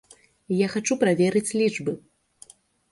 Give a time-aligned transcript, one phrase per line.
[0.65, 1.91] Я хачу праверыць лічбы.